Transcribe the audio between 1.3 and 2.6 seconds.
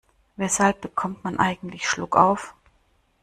eigentlich Schluckauf?